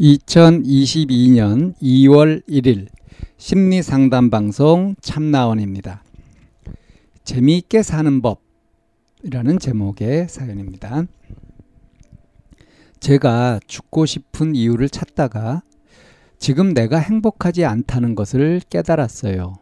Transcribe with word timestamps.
2022년 0.00 1.74
2월 1.80 2.44
1일 2.48 2.88
심리 3.36 3.80
상담 3.80 4.28
방송 4.28 4.96
참나원입니다. 5.00 6.02
재미있게 7.22 7.84
사는 7.84 8.20
법이라는 8.20 9.58
제목의 9.60 10.28
사연입니다. 10.28 11.04
제가 12.98 13.60
죽고 13.68 14.06
싶은 14.06 14.56
이유를 14.56 14.88
찾다가 14.88 15.62
지금 16.38 16.74
내가 16.74 16.98
행복하지 16.98 17.64
않다는 17.64 18.16
것을 18.16 18.62
깨달았어요. 18.68 19.54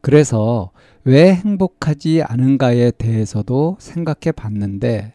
그래서 0.00 0.72
왜 1.04 1.32
행복하지 1.32 2.22
않은가에 2.22 2.90
대해서도 2.90 3.76
생각해 3.78 4.32
봤는데 4.34 5.14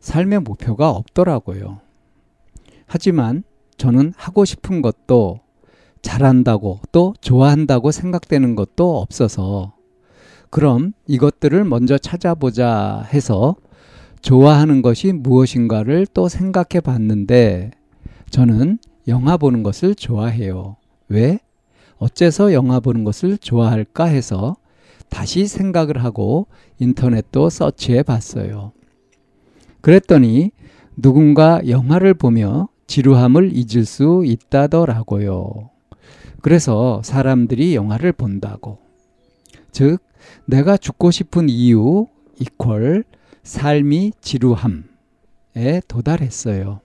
삶의 0.00 0.40
목표가 0.40 0.88
없더라고요. 0.90 1.80
하지만 2.86 3.44
저는 3.78 4.12
하고 4.16 4.44
싶은 4.44 4.82
것도 4.82 5.40
잘한다고 6.02 6.80
또 6.92 7.14
좋아한다고 7.20 7.90
생각되는 7.90 8.54
것도 8.54 8.98
없어서 8.98 9.74
그럼 10.50 10.92
이것들을 11.06 11.64
먼저 11.64 11.98
찾아보자 11.98 13.06
해서 13.12 13.56
좋아하는 14.20 14.82
것이 14.82 15.12
무엇인가를 15.12 16.06
또 16.12 16.28
생각해 16.28 16.80
봤는데 16.82 17.70
저는 18.30 18.78
영화 19.06 19.36
보는 19.36 19.62
것을 19.62 19.94
좋아해요. 19.94 20.76
왜? 21.08 21.38
어째서 21.98 22.52
영화 22.52 22.80
보는 22.80 23.04
것을 23.04 23.38
좋아할까 23.38 24.04
해서 24.04 24.56
다시 25.08 25.46
생각을 25.46 26.04
하고 26.04 26.46
인터넷도 26.78 27.48
서치해 27.48 28.02
봤어요. 28.02 28.72
그랬더니 29.80 30.50
누군가 30.96 31.60
영화를 31.66 32.14
보며 32.14 32.68
지루함을 32.88 33.52
잊을 33.54 33.84
수 33.84 34.24
있다더라고요. 34.24 35.70
그래서 36.40 37.00
사람들이 37.04 37.76
영화를 37.76 38.12
본다고. 38.12 38.78
즉, 39.70 39.98
내가 40.46 40.76
죽고 40.76 41.10
싶은 41.10 41.48
이유 41.48 42.06
이퀄 42.40 43.02
삶이 43.42 44.12
지루함에 44.20 44.82
도달했어요. 45.86 46.80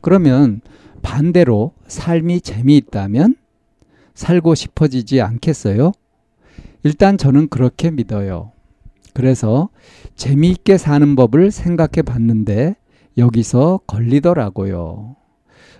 그러면 0.00 0.60
반대로 1.02 1.72
삶이 1.86 2.40
재미있다면 2.40 3.36
살고 4.14 4.54
싶어지지 4.54 5.20
않겠어요? 5.20 5.92
일단 6.84 7.18
저는 7.18 7.48
그렇게 7.48 7.90
믿어요. 7.90 8.52
그래서 9.12 9.68
재미있게 10.14 10.78
사는 10.78 11.16
법을 11.16 11.50
생각해 11.50 12.02
봤는데 12.04 12.76
여기서 13.16 13.80
걸리더라고요. 13.86 15.16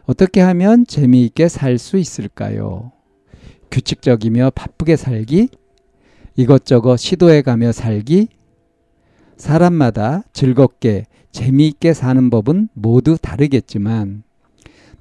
어떻게 0.07 0.41
하면 0.41 0.87
재미있게 0.87 1.49
살 1.49 1.79
수 1.79 1.99
있을까요? 1.99 2.93
규칙적이며 3.71 4.51
바쁘게 4.55 4.97
살기? 4.97 5.49
이것저것 6.37 6.97
시도해 6.97 7.43
가며 7.43 7.73
살기? 7.73 8.29
사람마다 9.37 10.23
즐겁게 10.33 11.07
재미있게 11.33 11.93
사는 11.93 12.31
법은 12.31 12.69
모두 12.73 13.19
다르겠지만 13.21 14.23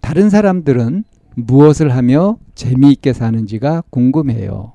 다른 0.02 0.29
사람들은 0.29 1.06
무엇을 1.35 1.96
하며 1.96 2.38
재미있게 2.56 3.13
사는지가 3.13 3.84
궁금해요. 3.90 4.73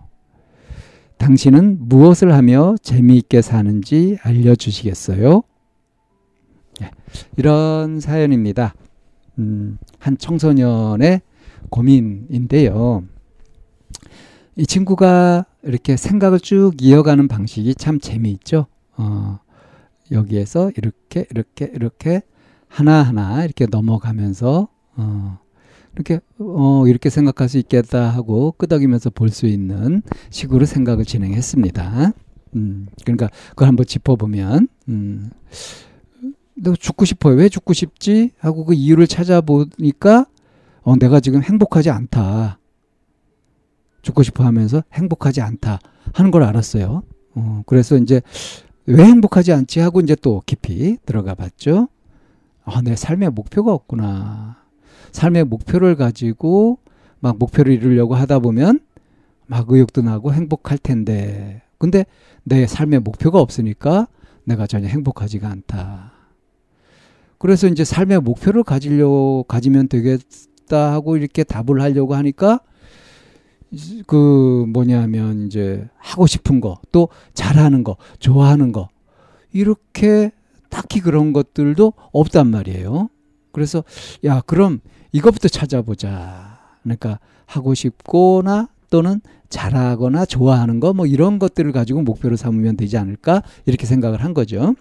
당신은 1.18 1.78
무엇을 1.80 2.32
하며 2.32 2.74
재미있게 2.82 3.42
사는지 3.42 4.16
알려주시겠어요? 4.22 5.42
네, 6.80 6.90
이런 7.36 8.00
사연입니다. 8.00 8.74
음, 9.38 9.78
한 9.98 10.16
청소년의 10.18 11.20
고민인데요. 11.70 13.04
이 14.56 14.66
친구가 14.66 15.46
이렇게 15.62 15.96
생각을 15.96 16.40
쭉 16.40 16.72
이어가는 16.80 17.28
방식이 17.28 17.74
참 17.76 18.00
재미있죠. 18.00 18.66
어, 18.96 19.38
여기에서 20.10 20.70
이렇게 20.76 21.26
이렇게 21.30 21.70
이렇게 21.74 22.22
하나하나 22.68 23.44
이렇게 23.44 23.66
넘어가면서 23.70 24.68
어, 24.96 25.38
이렇게 25.94 26.20
어, 26.38 26.84
이렇게 26.86 27.10
생각할 27.10 27.48
수 27.48 27.58
있겠다 27.58 28.08
하고 28.08 28.52
끄덕이면서 28.52 29.10
볼 29.10 29.28
수 29.30 29.46
있는 29.46 30.02
식으로 30.30 30.64
생각을 30.66 31.04
진행했습니다. 31.04 32.12
음, 32.56 32.86
그러니까 33.04 33.28
그걸 33.50 33.68
한번 33.68 33.86
짚어보면 33.86 34.68
음, 34.88 35.30
너 36.62 36.74
죽고 36.74 37.04
싶어요. 37.04 37.36
왜 37.36 37.48
죽고 37.48 37.72
싶지? 37.72 38.32
하고 38.38 38.64
그 38.64 38.74
이유를 38.74 39.06
찾아보니까 39.06 40.26
어, 40.82 40.96
내가 40.96 41.20
지금 41.20 41.42
행복하지 41.42 41.90
않다. 41.90 42.58
죽고 44.02 44.22
싶어 44.22 44.44
하면서 44.44 44.82
행복하지 44.92 45.40
않다 45.40 45.78
하는 46.12 46.30
걸 46.30 46.42
알았어요. 46.42 47.02
어, 47.34 47.62
그래서 47.66 47.96
이제 47.96 48.20
왜 48.86 49.04
행복하지 49.04 49.52
않지 49.52 49.80
하고 49.80 50.00
이제 50.00 50.14
또 50.14 50.42
깊이 50.46 50.96
들어가 51.06 51.34
봤죠. 51.34 51.88
아, 52.64 52.82
내 52.82 52.96
삶의 52.96 53.30
목표가 53.30 53.72
없구나. 53.72 54.58
삶의 55.12 55.44
목표를 55.44 55.96
가지고 55.96 56.78
막 57.20 57.38
목표를 57.38 57.72
이루려고 57.72 58.14
하다 58.14 58.38
보면 58.40 58.80
막 59.46 59.70
의욕도 59.70 60.02
나고 60.02 60.32
행복할 60.32 60.78
텐데. 60.78 61.62
근데 61.78 62.04
내 62.44 62.66
삶의 62.66 63.00
목표가 63.00 63.40
없으니까 63.40 64.08
내가 64.44 64.66
전혀 64.66 64.88
행복하지가 64.88 65.48
않다. 65.48 66.19
그래서 67.40 67.66
이제 67.66 67.84
삶의 67.84 68.20
목표를 68.20 68.62
가지려고 68.62 69.44
가지면 69.48 69.88
되겠다 69.88 70.92
하고 70.92 71.16
이렇게 71.16 71.42
답을 71.42 71.80
하려고 71.80 72.14
하니까 72.14 72.60
그 74.06 74.66
뭐냐면 74.68 75.46
이제 75.46 75.88
하고 75.96 76.26
싶은 76.26 76.60
거 76.60 76.80
또 76.92 77.08
잘하는 77.34 77.82
거 77.82 77.96
좋아하는 78.18 78.72
거 78.72 78.88
이렇게 79.52 80.30
딱히 80.68 81.00
그런 81.00 81.32
것들도 81.32 81.92
없단 82.12 82.48
말이에요. 82.50 83.08
그래서 83.52 83.82
야 84.24 84.40
그럼 84.44 84.80
이것부터 85.12 85.48
찾아보자. 85.48 86.60
그러니까 86.82 87.18
하고 87.46 87.74
싶거나 87.74 88.68
또는 88.90 89.20
잘하거나 89.48 90.26
좋아하는 90.26 90.78
거 90.78 90.92
뭐 90.92 91.06
이런 91.06 91.38
것들을 91.38 91.72
가지고 91.72 92.02
목표로 92.02 92.36
삼으면 92.36 92.76
되지 92.76 92.98
않을까 92.98 93.42
이렇게 93.66 93.86
생각을 93.86 94.22
한 94.22 94.34
거죠. 94.34 94.74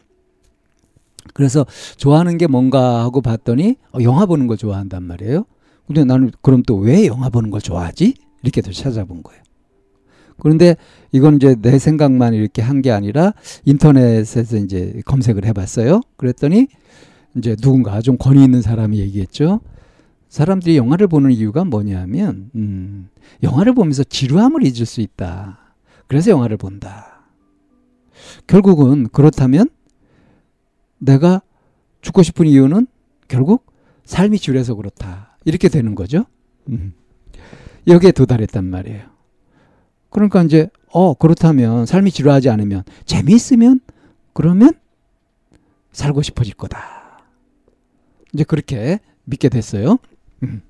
그래서 1.34 1.66
좋아하는 1.98 2.38
게 2.38 2.48
뭔가 2.48 3.04
하고 3.04 3.22
봤더니 3.22 3.78
어, 3.94 4.00
영화 4.02 4.26
보는 4.26 4.48
거 4.48 4.56
좋아한단 4.56 5.04
말이에요. 5.04 5.46
근데 5.88 6.04
나는 6.06 6.32
그럼 6.42 6.64
또 6.64 6.78
왜 6.78 7.06
영화 7.08 7.30
보는 7.30 7.50
걸 7.52 7.62
좋아하지? 7.62 8.14
이렇게 8.44 8.62
또 8.62 8.72
찾아본 8.72 9.24
거예요. 9.24 9.42
그런데 10.40 10.76
이건 11.12 11.36
이제 11.36 11.56
내 11.62 11.78
생각만 11.80 12.34
이렇게 12.34 12.62
한 12.62 12.82
게 12.82 12.92
아니라 12.92 13.34
인터넷에서 13.66 14.58
이제 14.58 15.02
검색을 15.06 15.46
해봤어요. 15.46 16.02
그랬더니 16.16 16.68
이제 17.36 17.56
누군가 17.58 18.02
좀 18.02 18.18
권위 18.18 18.44
있는 18.44 18.62
사람이 18.62 19.00
얘기했죠. 19.00 19.60
사람들이 20.30 20.78
영화를 20.78 21.08
보는 21.08 21.32
이유가 21.32 21.66
뭐냐면, 21.66 22.52
음, 22.56 23.10
영화를 23.44 23.74
보면서 23.74 24.04
지루함을 24.04 24.64
잊을 24.64 24.86
수 24.86 25.02
있다. 25.02 25.76
그래서 26.08 26.32
영화를 26.32 26.56
본다. 26.58 27.24
결국은 28.48 29.08
그렇다면 29.12 29.70
내가 31.00 31.42
죽고 32.02 32.24
싶은 32.24 32.46
이유는 32.48 32.88
결국 33.28 33.66
삶이 34.06 34.40
지루해서 34.40 34.76
그렇다. 34.76 35.38
이렇게 35.46 35.70
되는 35.70 35.96
거죠. 35.96 36.26
음. 36.70 36.94
여기에 37.88 38.12
도달했단 38.12 38.66
말이에요. 38.66 39.04
그러니까 40.10 40.44
이제 40.44 40.70
어 40.92 41.14
그렇다면 41.14 41.86
삶이 41.86 42.12
지루하지 42.12 42.50
않으면 42.50 42.84
재미있으면 43.06 43.80
그러면 44.34 44.74
살고 45.92 46.22
싶어질 46.22 46.56
거다. 46.56 47.24
이제 48.34 48.44
그렇게 48.44 49.00
믿게 49.26 49.50
됐어요. 49.50 49.98
음. 50.44 50.62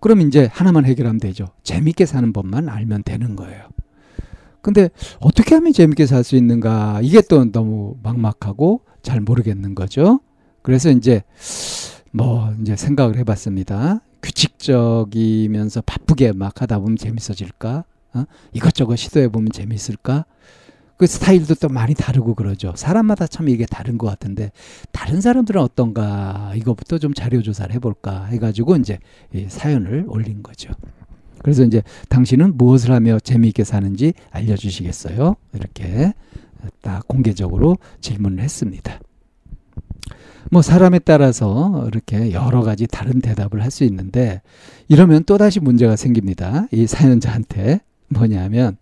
그럼 0.00 0.20
이제 0.20 0.48
하나만 0.52 0.84
해결하면 0.84 1.18
되죠. 1.18 1.48
재밌게 1.62 2.04
사는 2.04 2.30
법만 2.32 2.68
알면 2.68 3.04
되는 3.04 3.36
거예요. 3.36 3.68
근데 4.64 4.88
어떻게 5.20 5.54
하면 5.54 5.72
재밌게 5.72 6.06
살 6.06 6.24
수 6.24 6.36
있는가? 6.36 7.00
이게 7.02 7.20
또 7.20 7.44
너무 7.52 7.96
막막하고 8.02 8.80
잘 9.02 9.20
모르겠는 9.20 9.74
거죠. 9.74 10.20
그래서 10.62 10.90
이제 10.90 11.22
뭐 12.12 12.50
이제 12.62 12.74
생각을 12.74 13.16
해봤습니다. 13.18 14.00
규칙적이면서 14.22 15.82
바쁘게 15.82 16.32
막 16.32 16.62
하다 16.62 16.78
보면 16.78 16.96
재밌어질까? 16.96 17.84
어? 18.14 18.24
이것저것 18.54 18.96
시도해 18.96 19.28
보면 19.28 19.50
재밌을까? 19.52 20.24
그 20.96 21.06
스타일도 21.06 21.56
또 21.56 21.68
많이 21.68 21.92
다르고 21.92 22.34
그러죠. 22.34 22.72
사람마다 22.76 23.26
참 23.26 23.48
이게 23.48 23.66
다른 23.66 23.98
것 23.98 24.06
같은데 24.06 24.52
다른 24.92 25.20
사람들은 25.20 25.60
어떤가 25.60 26.52
이것부터 26.54 26.98
좀 26.98 27.12
자료 27.12 27.42
조사를 27.42 27.74
해볼까 27.74 28.26
해가지고 28.26 28.76
이제 28.76 28.98
이 29.34 29.44
사연을 29.48 30.04
올린 30.08 30.42
거죠. 30.42 30.72
그래서 31.44 31.62
이제 31.62 31.82
당신은 32.08 32.56
무엇을 32.56 32.90
하며 32.90 33.18
재미있게 33.20 33.64
사는지 33.64 34.14
알려주시겠어요? 34.30 35.36
이렇게 35.52 36.14
딱 36.80 37.06
공개적으로 37.06 37.76
질문을 38.00 38.42
했습니다. 38.42 38.98
뭐 40.50 40.62
사람에 40.62 41.00
따라서 41.00 41.84
이렇게 41.86 42.32
여러 42.32 42.62
가지 42.62 42.86
다른 42.86 43.20
대답을 43.20 43.62
할 43.62 43.70
수 43.70 43.84
있는데 43.84 44.40
이러면 44.88 45.24
또다시 45.24 45.60
문제가 45.60 45.96
생깁니다. 45.96 46.66
이 46.72 46.86
사연자한테 46.86 47.80
뭐냐면 48.08 48.78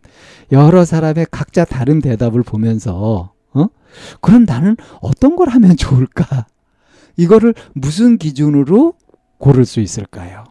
여러 0.53 0.85
사람의 0.85 1.27
각자 1.33 1.65
다른 1.65 2.01
대답을 2.01 2.45
보면서 2.45 3.33
어? 3.55 3.67
그럼 4.21 4.45
나는 4.45 4.77
어떤 5.01 5.35
걸 5.35 5.49
하면 5.49 5.77
좋을까? 5.77 6.47
이거를 7.17 7.55
무슨 7.75 8.19
기준으로 8.19 8.95
고를 9.39 9.65
수 9.65 9.81
있을까요? 9.81 10.45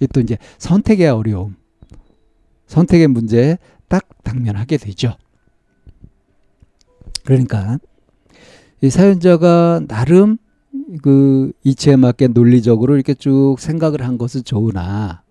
이또 0.00 0.20
이제 0.20 0.38
선택의 0.58 1.08
어려움, 1.08 1.56
선택의 2.66 3.08
문제에 3.08 3.58
딱 3.88 4.06
당면하게 4.22 4.76
되죠. 4.76 5.16
그러니까 7.24 7.78
이 8.80 8.90
사연자가 8.90 9.82
나름 9.88 10.38
그 11.02 11.52
이치에 11.64 11.96
맞게 11.96 12.28
논리적으로 12.28 12.94
이렇게 12.94 13.14
쭉 13.14 13.56
생각을 13.58 14.02
한 14.02 14.18
것은 14.18 14.44
좋으나 14.44 15.22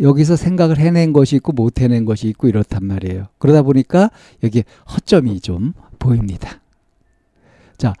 여기서 0.00 0.36
생각을 0.36 0.78
해낸 0.78 1.12
것이 1.12 1.36
있고 1.36 1.52
못 1.52 1.80
해낸 1.80 2.04
것이 2.04 2.28
있고 2.28 2.48
이렇단 2.48 2.84
말이에요. 2.84 3.26
그러다 3.38 3.62
보니까 3.62 4.10
여기 4.42 4.64
허점이 4.92 5.40
좀 5.40 5.72
보입니다. 5.98 6.60
자, 7.76 7.92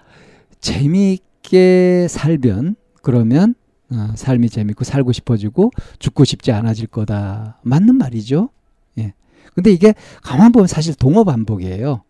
재미있게 0.60 2.06
살면 2.08 2.76
그러면 3.02 3.54
어, 3.90 4.12
삶이 4.16 4.48
재밌고 4.48 4.84
살고 4.84 5.12
싶어지고 5.12 5.70
죽고 5.98 6.24
싶지 6.24 6.52
않아질 6.52 6.86
거다. 6.88 7.58
맞는 7.62 7.96
말이죠. 7.96 8.50
예. 8.98 9.12
근데 9.54 9.70
이게 9.70 9.94
가만 10.22 10.52
보면 10.52 10.66
사실 10.66 10.94
동어 10.94 11.24
반복이에요. 11.24 12.02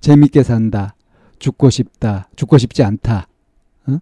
재밌게 0.00 0.42
산다. 0.42 0.94
죽고 1.38 1.70
싶다. 1.70 2.28
죽고 2.36 2.58
싶지 2.58 2.82
않다. 2.82 3.26
어? 3.86 3.98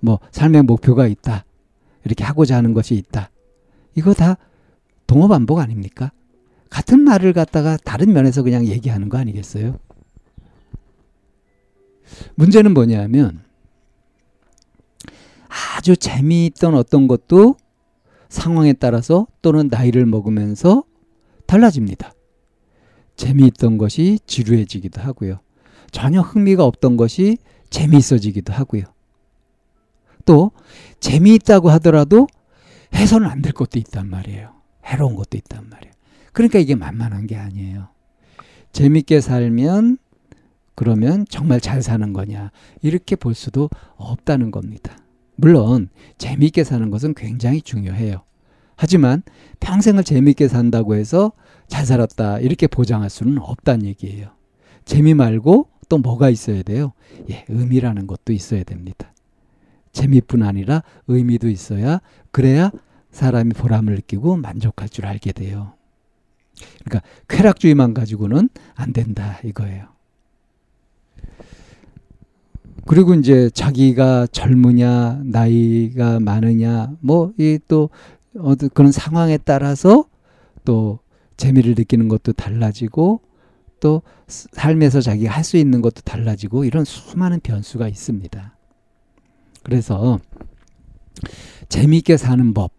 뭐 0.00 0.18
삶의 0.30 0.62
목표가 0.62 1.06
있다. 1.06 1.44
이렇게 2.04 2.24
하고자 2.24 2.56
하는 2.56 2.74
것이 2.74 2.94
있다. 2.94 3.30
이거 3.94 4.14
다 4.14 4.36
동어 5.06 5.28
반복 5.28 5.58
아닙니까? 5.58 6.12
같은 6.70 7.00
말을 7.00 7.32
갖다가 7.32 7.76
다른 7.76 8.12
면에서 8.12 8.42
그냥 8.42 8.66
얘기하는 8.66 9.08
거 9.08 9.18
아니겠어요? 9.18 9.78
문제는 12.34 12.74
뭐냐면 12.74 13.43
아주 15.76 15.96
재미있던 15.96 16.74
어떤 16.74 17.06
것도 17.06 17.56
상황에 18.28 18.72
따라서 18.72 19.26
또는 19.42 19.68
나이를 19.70 20.06
먹으면서 20.06 20.84
달라집니다. 21.46 22.12
재미있던 23.16 23.78
것이 23.78 24.18
지루해지기도 24.26 25.00
하고요. 25.00 25.40
전혀 25.92 26.20
흥미가 26.20 26.64
없던 26.64 26.96
것이 26.96 27.38
재미있어지기도 27.70 28.52
하고요. 28.52 28.82
또 30.24 30.50
재미있다고 31.00 31.70
하더라도 31.70 32.26
해서는 32.94 33.28
안 33.28 33.42
될 33.42 33.52
것도 33.52 33.78
있단 33.78 34.08
말이에요. 34.08 34.52
해로운 34.86 35.14
것도 35.14 35.36
있단 35.36 35.68
말이에요. 35.68 35.92
그러니까 36.32 36.58
이게 36.58 36.74
만만한 36.74 37.26
게 37.26 37.36
아니에요. 37.36 37.88
재밌게 38.72 39.20
살면 39.20 39.98
그러면 40.74 41.24
정말 41.28 41.60
잘 41.60 41.82
사는 41.82 42.12
거냐 42.12 42.50
이렇게 42.82 43.14
볼 43.14 43.34
수도 43.34 43.70
없다는 43.96 44.50
겁니다. 44.50 44.96
물론 45.36 45.88
재미있게 46.18 46.64
사는 46.64 46.90
것은 46.90 47.14
굉장히 47.14 47.60
중요해요. 47.60 48.22
하지만 48.76 49.22
평생을 49.60 50.04
재미있게 50.04 50.48
산다고 50.48 50.94
해서 50.94 51.32
잘 51.68 51.86
살았다 51.86 52.40
이렇게 52.40 52.66
보장할 52.66 53.10
수는 53.10 53.38
없다는 53.38 53.86
얘기예요. 53.86 54.30
재미 54.84 55.14
말고 55.14 55.68
또 55.88 55.98
뭐가 55.98 56.30
있어야 56.30 56.62
돼요? 56.62 56.92
예, 57.30 57.44
의미라는 57.48 58.06
것도 58.06 58.32
있어야 58.32 58.64
됩니다. 58.64 59.12
재미뿐 59.92 60.42
아니라 60.42 60.82
의미도 61.06 61.48
있어야 61.48 62.00
그래야 62.30 62.70
사람이 63.10 63.52
보람을 63.52 63.94
느끼고 63.94 64.36
만족할 64.36 64.88
줄 64.88 65.06
알게 65.06 65.32
돼요. 65.32 65.74
그러니까 66.84 67.08
쾌락주의만 67.28 67.94
가지고는 67.94 68.48
안 68.74 68.92
된다 68.92 69.38
이거예요. 69.44 69.86
그리고 72.86 73.14
이제 73.14 73.48
자기가 73.50 74.26
젊으냐 74.28 75.22
나이가 75.24 76.20
많으냐 76.20 76.92
뭐 77.00 77.32
이 77.38 77.58
또 77.68 77.90
어떤 78.38 78.68
그런 78.70 78.92
상황에 78.92 79.38
따라서 79.38 80.04
또 80.64 80.98
재미를 81.36 81.74
느끼는 81.76 82.08
것도 82.08 82.32
달라지고 82.32 83.20
또 83.80 84.02
삶에서 84.26 85.00
자기가 85.00 85.32
할 85.32 85.44
수 85.44 85.56
있는 85.56 85.82
것도 85.82 86.02
달라지고 86.02 86.64
이런 86.64 86.84
수많은 86.84 87.40
변수가 87.40 87.86
있습니다. 87.88 88.56
그래서 89.62 90.18
재미있게 91.68 92.16
사는 92.16 92.54
법 92.54 92.72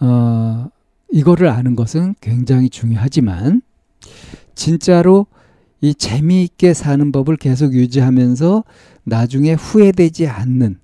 어, 0.00 0.68
이거를 1.10 1.48
아는 1.48 1.74
것은 1.74 2.14
굉장히 2.20 2.70
중요하지만 2.70 3.62
진짜로 4.54 5.26
이 5.80 5.94
재미있게 5.94 6.74
사는 6.74 7.12
법을 7.12 7.36
계속 7.36 7.72
유지하면서 7.72 8.64
나중에 9.04 9.52
후회되지 9.54 10.26
않는 10.26 10.78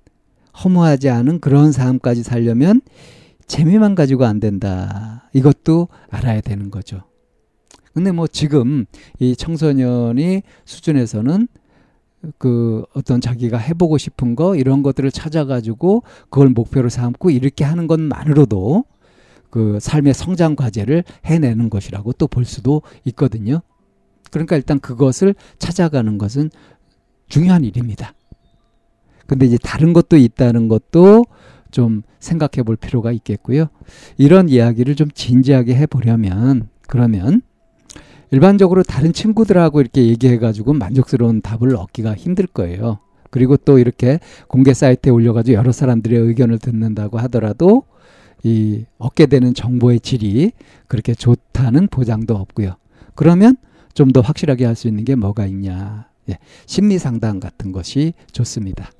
허무하지 0.63 1.09
않은 1.09 1.39
그런 1.41 1.71
삶까지 1.71 2.23
살려면 2.23 2.81
재미만 3.45 3.93
가지고 3.93 4.25
안 4.25 4.39
된다. 4.39 5.29
이것도 5.33 5.89
알아야 6.09 6.41
되는 6.41 6.71
거죠. 6.71 7.03
근데 7.93 8.11
뭐 8.11 8.27
지금 8.27 8.85
이 9.19 9.35
청소년이 9.35 10.43
수준에서는 10.65 11.47
그 12.37 12.83
어떤 12.93 13.21
자기가 13.21 13.57
해보고 13.57 13.97
싶은 13.97 14.35
거 14.35 14.55
이런 14.55 14.81
것들을 14.81 15.11
찾아가지고 15.11 16.03
그걸 16.29 16.49
목표로 16.49 16.89
삼고 16.89 17.29
이렇게 17.29 17.63
하는 17.63 17.87
것만으로도 17.87 18.85
그 19.49 19.77
삶의 19.79 20.13
성장 20.13 20.55
과제를 20.55 21.03
해내는 21.25 21.69
것이라고 21.69 22.13
또 22.13 22.27
볼 22.27 22.45
수도 22.45 22.81
있거든요. 23.05 23.61
그러니까 24.35 24.57
일단 24.57 24.79
그것을 24.79 25.33
찾아가는 25.59 26.17
것은 26.17 26.49
중요한 27.29 27.63
일입니다. 27.63 28.13
근데 29.27 29.45
이제 29.45 29.57
다른 29.57 29.93
것도 29.93 30.17
있다는 30.17 30.67
것도 30.67 31.23
좀 31.71 32.03
생각해 32.19 32.63
볼 32.63 32.75
필요가 32.75 33.13
있겠고요. 33.13 33.67
이런 34.17 34.49
이야기를 34.49 34.95
좀 34.95 35.09
진지하게 35.09 35.75
해 35.75 35.85
보려면 35.85 36.67
그러면 36.87 37.41
일반적으로 38.31 38.83
다른 38.83 39.13
친구들하고 39.13 39.79
이렇게 39.79 40.05
얘기해 40.05 40.37
가지고 40.37 40.73
만족스러운 40.73 41.41
답을 41.41 41.75
얻기가 41.77 42.13
힘들 42.13 42.45
거예요. 42.45 42.99
그리고 43.29 43.55
또 43.55 43.79
이렇게 43.79 44.19
공개 44.47 44.73
사이트에 44.73 45.11
올려가지고 45.11 45.57
여러 45.57 45.71
사람들의 45.71 46.19
의견을 46.19 46.59
듣는다고 46.59 47.19
하더라도 47.19 47.83
이 48.43 48.83
얻게 48.97 49.27
되는 49.27 49.53
정보의 49.53 50.01
질이 50.01 50.51
그렇게 50.87 51.13
좋다는 51.13 51.87
보장도 51.87 52.35
없고요. 52.35 52.75
그러면 53.15 53.55
좀 53.95 54.11
더 54.13 54.21
확실하게 54.21 54.65
할 54.65 54.75
수 54.75 54.87
있는 54.87 55.03
게 55.05 55.15
뭐가 55.15 55.47
있냐. 55.47 56.09
예, 56.29 56.37
심리 56.67 56.99
상담 56.99 57.39
같은 57.39 57.71
것이 57.71 58.13
좋습니다. 58.31 58.91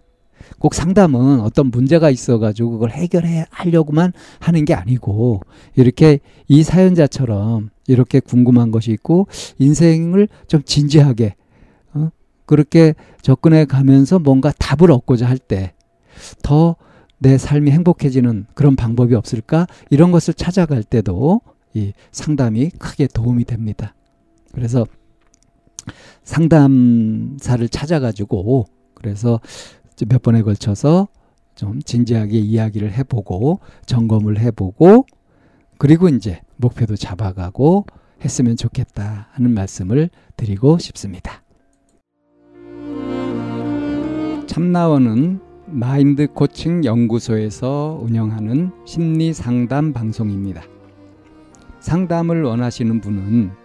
꼭 0.59 0.73
상담은 0.75 1.41
어떤 1.41 1.69
문제가 1.71 2.09
있어가지고 2.09 2.71
그걸 2.71 2.91
해결해 2.91 3.45
하려고만 3.49 4.13
하는 4.39 4.65
게 4.65 4.73
아니고 4.73 5.41
이렇게 5.75 6.19
이 6.47 6.63
사연자처럼 6.63 7.69
이렇게 7.87 8.19
궁금한 8.19 8.71
것이 8.71 8.91
있고 8.91 9.27
인생을 9.59 10.27
좀 10.47 10.63
진지하게 10.63 11.35
어? 11.93 12.09
그렇게 12.45 12.93
접근해 13.21 13.65
가면서 13.65 14.19
뭔가 14.19 14.51
답을 14.57 14.91
얻고자 14.91 15.27
할 15.27 15.37
때 15.39 15.73
더 16.43 16.75
내 17.19 17.37
삶이 17.37 17.71
행복해지는 17.71 18.45
그런 18.53 18.75
방법이 18.75 19.15
없을까? 19.15 19.67
이런 19.89 20.11
것을 20.11 20.33
찾아갈 20.33 20.83
때도 20.83 21.41
이 21.73 21.93
상담이 22.11 22.71
크게 22.77 23.07
도움이 23.07 23.45
됩니다. 23.45 23.95
그래서 24.55 24.87
상담사를 26.23 27.67
찾아가지고 27.69 28.65
그래서 28.95 29.39
몇 30.07 30.21
번에 30.21 30.41
걸쳐서 30.41 31.07
좀 31.53 31.81
진지하게 31.81 32.39
이야기를 32.39 32.91
해보고 32.93 33.59
점검을 33.85 34.39
해보고 34.39 35.05
그리고 35.77 36.09
이제 36.09 36.41
목표도 36.55 36.95
잡아가고 36.95 37.85
했으면 38.23 38.55
좋겠다 38.55 39.27
하는 39.31 39.53
말씀을 39.53 40.09
드리고 40.37 40.79
싶습니다. 40.79 41.43
참나원은 44.47 45.41
마인드 45.67 46.27
코칭 46.27 46.85
연구소에서 46.85 47.99
운영하는 48.01 48.71
심리 48.85 49.33
상담 49.33 49.91
방송입니다. 49.91 50.63
상담을 51.79 52.43
원하시는 52.43 53.01
분은 53.01 53.64